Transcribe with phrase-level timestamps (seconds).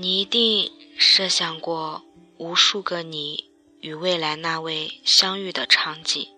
[0.00, 2.04] 你一定设想过
[2.36, 3.50] 无数个你
[3.80, 6.28] 与未来那位相遇的场景。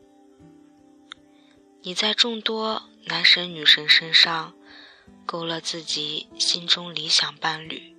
[1.83, 4.55] 你在众多男神女神身上
[5.27, 7.95] 勾勒自己心中理想伴侣，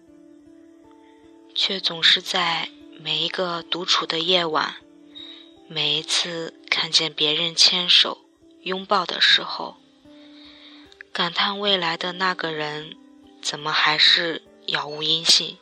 [1.54, 2.70] 却总是在
[3.00, 4.78] 每一个独处的夜晚，
[5.68, 8.26] 每一次看见别人牵手、
[8.64, 9.78] 拥抱的时候，
[11.14, 12.98] 感叹未来的那个人
[13.44, 15.58] 怎么还是杳无音信？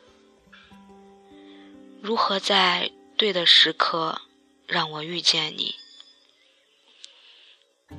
[2.02, 4.22] 如何在对的时刻
[4.68, 5.76] 让我遇见你？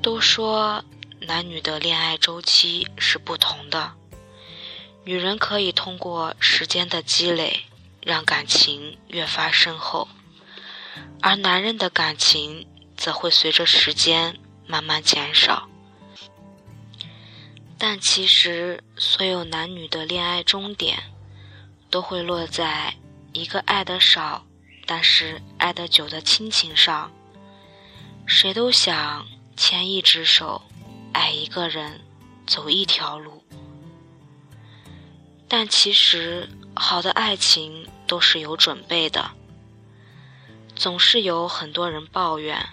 [0.03, 0.85] 都说
[1.21, 3.95] 男女的恋爱周期是不同的，
[5.05, 7.65] 女人可以通过时间的积累
[8.03, 10.09] 让感情越发深厚，
[11.23, 15.70] 而男人的感情则会随着时间慢慢减少。
[17.80, 21.03] 但其实，所有男女的恋爱终点
[21.91, 22.95] 都会落在
[23.33, 24.45] 一个爱的少，
[24.86, 27.11] 但是爱的久的亲情上。
[28.27, 29.27] 谁都想。
[29.56, 30.62] 牵一只手，
[31.12, 32.01] 爱一个人，
[32.47, 33.45] 走一条路。
[35.47, 39.33] 但其实，好的爱情都是有准备的。
[40.75, 42.70] 总是有很多人抱怨，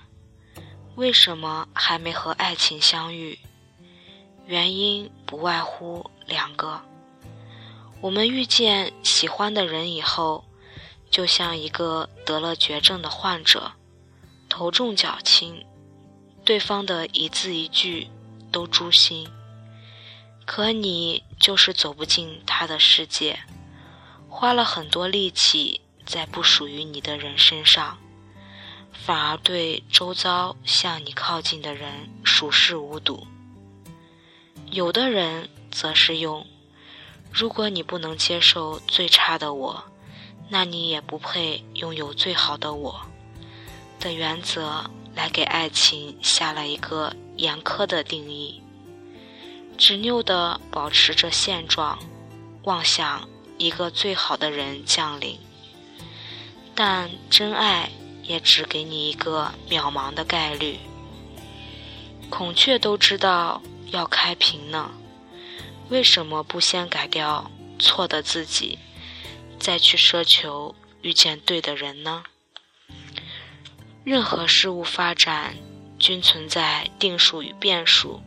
[0.95, 3.37] 为什么还没和爱情相遇？
[4.47, 6.81] 原因不外乎两个：
[7.99, 10.45] 我们遇见喜欢的人以后，
[11.11, 13.73] 就像一个得了绝症的患者，
[14.47, 15.65] 头重脚轻。
[16.45, 18.07] 对方的一字一句
[18.49, 19.27] 都诛心，
[20.45, 23.39] 可你就是走不进他的世界，
[24.29, 27.97] 花了很多力气在不属于你的人身上，
[28.93, 33.27] 反而对周遭向你靠近的人熟视无睹。
[34.71, 36.45] 有的人则是用
[37.31, 39.83] “如果你不能接受最差的我，
[40.49, 43.01] 那你也不配拥有最好的我”
[43.99, 44.89] 的原则。
[45.15, 48.61] 来给爱情下了一个严苛的定义，
[49.75, 51.97] 执拗地保持着现状，
[52.65, 53.27] 妄想
[53.57, 55.39] 一个最好的人降临。
[56.75, 57.89] 但真爱
[58.21, 60.77] 也只给你一个渺茫的概率。
[62.29, 63.59] 孔雀都知道
[63.91, 64.91] 要开屏呢，
[65.89, 67.49] 为什么不先改掉
[67.79, 68.77] 错的自己，
[69.59, 72.23] 再去奢求遇见对的人呢？
[74.03, 75.55] 任何事物发展
[75.99, 78.21] 均存在定数与变数，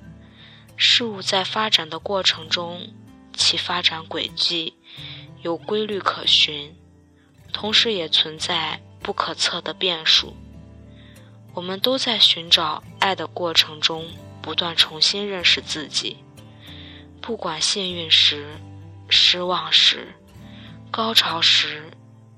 [0.76, 2.92] 事物在发展的过程中，
[3.34, 4.74] 其发展轨迹
[5.42, 6.74] 有规律可循，
[7.52, 10.36] 同时也存在不可测的变数。
[11.54, 14.06] 我们都在寻找爱的过程中，
[14.42, 16.18] 不断重新认识自己。
[17.20, 18.58] 不管幸运时、
[19.08, 20.14] 失望时、
[20.90, 21.90] 高潮时、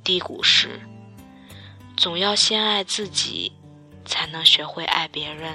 [0.03, 0.81] 低谷时。
[1.97, 3.53] 总要先爱自己，
[4.05, 5.55] 才能学会爱别人；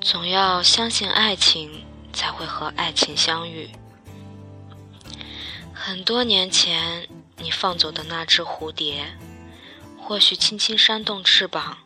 [0.00, 3.70] 总要相信爱情，才会和爱情相遇。
[5.72, 9.16] 很多年前，你放走的那只蝴蝶，
[9.98, 11.78] 或许轻轻扇动翅膀，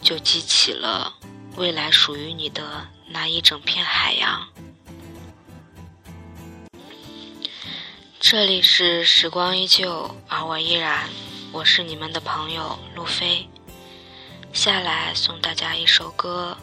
[0.00, 1.17] 就激起了
[1.58, 4.48] 未来属于你的那一整片海洋。
[8.20, 11.08] 这里是时光依旧，而我依然。
[11.50, 13.48] 我是你们的朋友路飞，
[14.52, 16.56] 下来送大家一首歌，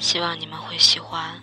[0.00, 1.40] 希望你们会喜欢。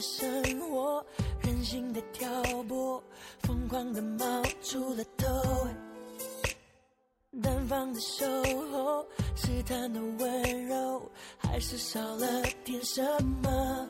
[0.00, 1.04] 生活。
[1.42, 2.28] 任性的挑
[2.64, 3.02] 拨，
[3.40, 5.26] 疯狂的冒出了头。
[7.42, 8.26] 单方的守
[8.72, 9.06] 候，
[9.36, 13.02] 试探的温柔，还是少了点什
[13.42, 13.88] 么？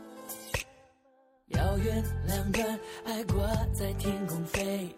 [1.48, 3.42] 遥远两端，爱挂
[3.74, 4.94] 在天空飞，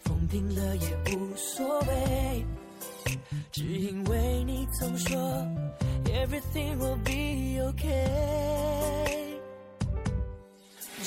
[0.00, 2.44] 风停了也无所谓，
[3.52, 5.16] 只因为你曾说
[6.06, 9.21] ，Everything will be okay。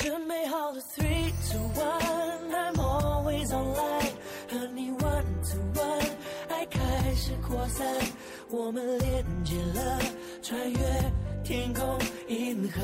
[0.06, 4.12] 准备好了，three two one，I'm always online，
[4.48, 6.06] 和你 one to one，
[6.48, 7.84] 爱开始扩散，
[8.48, 9.98] 我们连接了，
[10.44, 10.78] 穿越
[11.42, 11.98] 天空
[12.28, 12.80] 银河，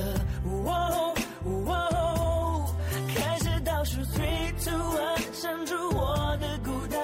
[3.15, 7.01] 开始倒数 three two one，删除我的孤单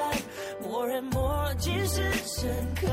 [0.60, 2.88] ，more and more，尽是深刻，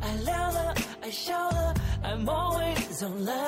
[0.00, 3.41] 爱亮了，爱笑了，I'm always online。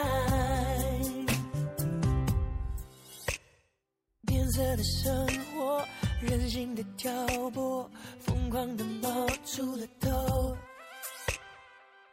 [4.54, 5.84] 色的生活，
[6.20, 7.10] 任性的挑
[7.50, 7.90] 拨，
[8.20, 10.56] 疯狂的冒出了头。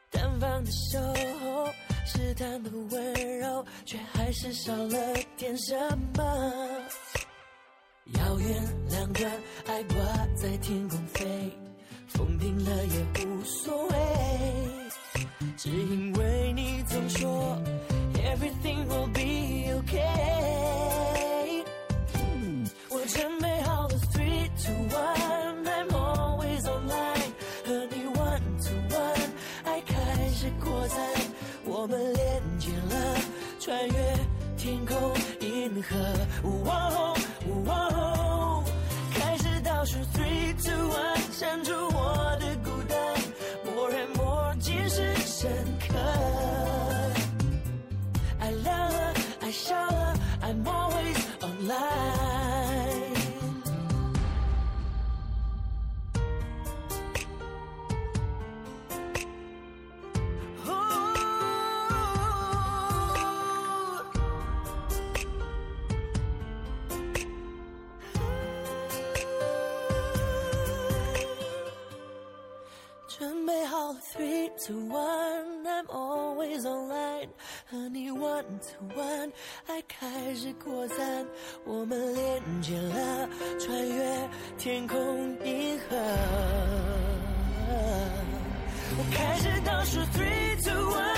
[0.09, 1.71] 单方的守候，
[2.03, 4.97] 试探的温柔，却还是少了
[5.38, 5.77] 点什
[6.17, 6.23] 么。
[8.15, 9.31] 遥远两端，
[9.67, 9.95] 爱挂
[10.35, 11.51] 在天空飞，
[12.07, 13.95] 风停了也无所谓，
[15.57, 17.61] 只因为你总说
[18.15, 20.70] everything will be okay。
[35.61, 35.95] 银河。
[36.65, 36.89] 哇
[37.65, 38.63] 哇哦
[39.13, 42.97] 开始倒数 three two one，删除我的孤单
[43.65, 45.51] ，more and more 渐是神
[74.63, 77.29] Two one，I'm always online，
[77.67, 79.31] 和你 one to one，
[79.65, 81.25] 爱开始扩散，
[81.65, 83.27] 我们连接了，
[83.59, 84.29] 穿越
[84.59, 84.97] 天空
[85.43, 85.97] 银河。
[88.97, 91.10] 我开始倒数 three two one，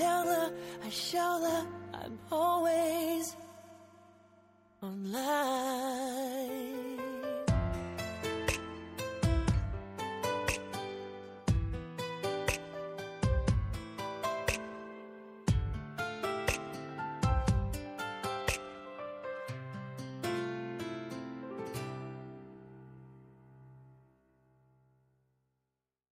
[0.00, 0.50] Uh,
[1.92, 3.36] I'm always
[4.82, 6.63] online。